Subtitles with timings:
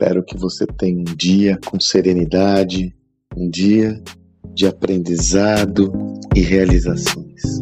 [0.00, 2.96] Espero que você tenha um dia com serenidade,
[3.36, 4.02] um dia
[4.54, 5.92] de aprendizado
[6.34, 7.60] e realizações.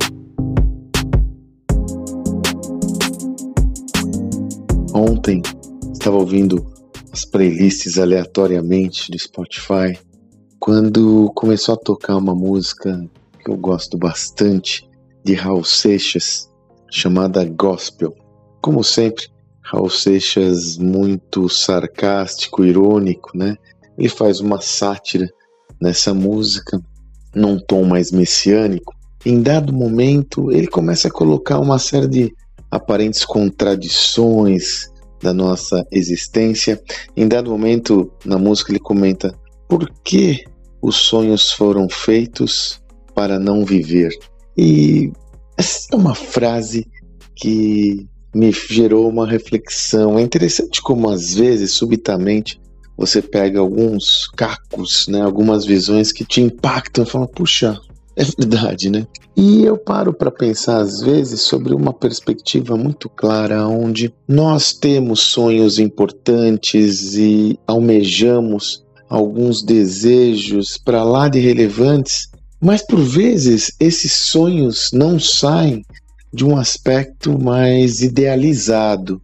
[4.94, 5.42] Ontem
[5.92, 6.64] estava ouvindo
[7.12, 9.98] as playlists aleatoriamente do Spotify
[10.60, 13.04] quando começou a tocar uma música
[13.42, 14.88] que eu gosto bastante
[15.24, 16.48] de Raul Seixas
[16.88, 18.14] chamada Gospel.
[18.62, 19.26] Como sempre,
[19.70, 23.56] Raul Seixas muito sarcástico, irônico, né?
[23.98, 25.28] Ele faz uma sátira
[25.80, 26.80] nessa música,
[27.34, 28.94] num tom mais messiânico.
[29.26, 32.34] Em dado momento, ele começa a colocar uma série de
[32.70, 34.90] aparentes contradições
[35.22, 36.80] da nossa existência.
[37.14, 39.34] Em dado momento, na música, ele comenta:
[39.68, 40.44] por que
[40.80, 42.82] os sonhos foram feitos
[43.14, 44.16] para não viver?
[44.56, 45.12] E
[45.58, 46.86] essa é uma frase
[47.36, 50.18] que me gerou uma reflexão.
[50.18, 52.60] É interessante como às vezes, subitamente,
[52.96, 57.78] você pega alguns cacos, né, algumas visões que te impactam e fala, puxa,
[58.16, 59.06] é verdade, né?
[59.36, 65.20] E eu paro para pensar às vezes sobre uma perspectiva muito clara onde nós temos
[65.20, 72.28] sonhos importantes e almejamos alguns desejos para lá de relevantes,
[72.60, 75.84] mas por vezes esses sonhos não saem
[76.32, 79.20] de um aspecto mais idealizado.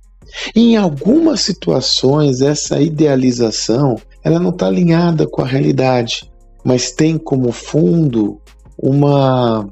[0.54, 6.30] Em algumas situações, essa idealização ela não está alinhada com a realidade,
[6.64, 8.40] mas tem como fundo
[8.78, 9.68] uma,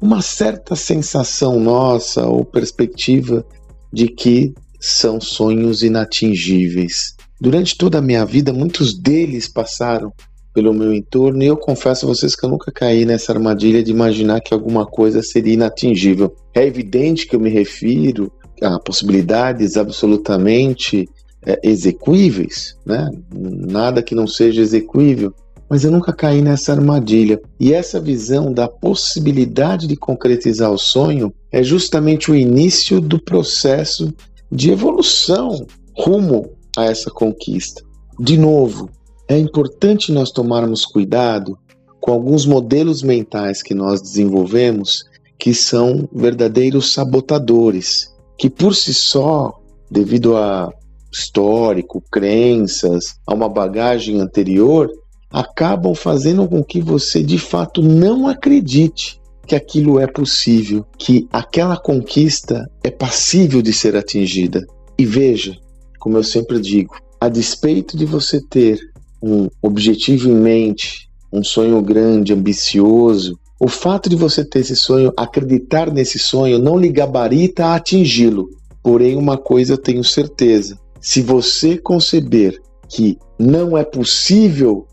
[0.00, 3.44] uma certa sensação nossa ou perspectiva
[3.92, 7.14] de que são sonhos inatingíveis.
[7.38, 10.10] Durante toda a minha vida, muitos deles passaram
[10.54, 13.90] pelo meu entorno e eu confesso a vocês que eu nunca caí nessa armadilha de
[13.90, 16.32] imaginar que alguma coisa seria inatingível.
[16.54, 21.08] É evidente que eu me refiro a possibilidades absolutamente
[21.44, 23.10] é, execuíveis, né?
[23.34, 25.34] nada que não seja execuível,
[25.68, 27.40] mas eu nunca caí nessa armadilha.
[27.58, 34.14] E essa visão da possibilidade de concretizar o sonho é justamente o início do processo
[34.52, 35.66] de evolução
[35.96, 37.82] rumo a essa conquista.
[38.20, 38.88] De novo,
[39.28, 41.58] é importante nós tomarmos cuidado
[42.00, 45.04] com alguns modelos mentais que nós desenvolvemos
[45.38, 49.52] que são verdadeiros sabotadores, que por si só,
[49.90, 50.70] devido a
[51.12, 54.90] histórico, crenças, a uma bagagem anterior,
[55.30, 61.76] acabam fazendo com que você de fato não acredite que aquilo é possível, que aquela
[61.76, 64.64] conquista é passível de ser atingida.
[64.98, 65.56] E veja,
[65.98, 68.78] como eu sempre digo, a despeito de você ter
[69.24, 75.12] um objetivo em mente, um sonho grande, ambicioso, o fato de você ter esse sonho,
[75.16, 78.48] acreditar nesse sonho, não lhe gabarita a atingi-lo.
[78.82, 84.86] Porém, uma coisa eu tenho certeza: se você conceber que não é possível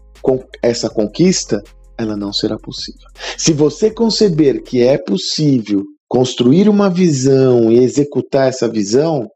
[0.63, 1.61] essa conquista,
[1.97, 3.07] ela não será possível.
[3.37, 9.27] Se você conceber que é possível construir uma visão e executar essa visão,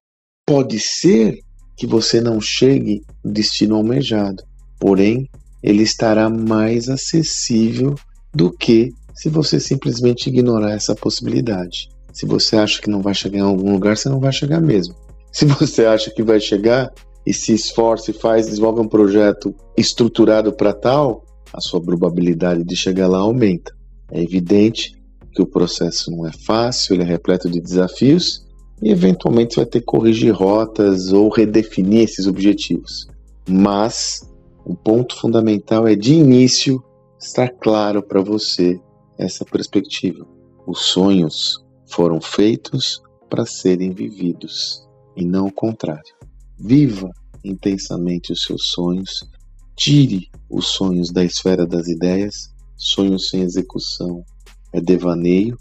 [0.45, 1.39] pode ser
[1.75, 4.43] que você não chegue no destino almejado
[4.85, 5.27] porém,
[5.63, 7.95] ele estará mais acessível
[8.31, 11.89] do que se você simplesmente ignorar essa possibilidade.
[12.13, 14.93] Se você acha que não vai chegar em algum lugar, você não vai chegar mesmo.
[15.31, 16.93] Se você acha que vai chegar
[17.25, 22.75] e se esforça e faz, desenvolve um projeto estruturado para tal, a sua probabilidade de
[22.75, 23.75] chegar lá aumenta.
[24.11, 24.95] É evidente
[25.33, 28.45] que o processo não é fácil, ele é repleto de desafios
[28.83, 33.07] e eventualmente você vai ter que corrigir rotas ou redefinir esses objetivos.
[33.49, 34.21] Mas
[34.65, 36.83] o ponto fundamental é, de início,
[37.19, 38.81] estar claro para você
[39.17, 40.25] essa perspectiva.
[40.65, 44.83] Os sonhos foram feitos para serem vividos
[45.15, 46.15] e não o contrário.
[46.57, 47.11] Viva
[47.43, 49.29] intensamente os seus sonhos,
[49.75, 54.25] tire os sonhos da esfera das ideias, sonhos sem execução
[54.73, 55.57] é devaneio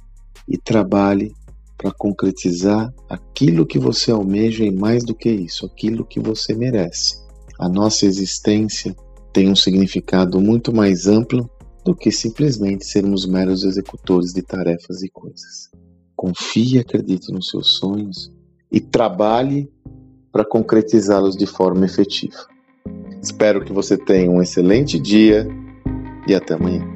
[0.49, 1.33] e trabalhe
[1.77, 7.24] para concretizar aquilo que você almeja e mais do que isso, aquilo que você merece
[7.59, 8.95] a nossa existência
[9.33, 11.51] tem um significado muito mais amplo
[11.85, 15.71] do que simplesmente sermos meros executores de tarefas e coisas.
[16.17, 18.33] Confie e acredite nos seus sonhos
[18.71, 19.71] e trabalhe
[20.33, 22.47] para concretizá-los de forma efetiva.
[23.23, 25.47] Espero que você tenha um excelente dia
[26.27, 26.94] e até amanhã.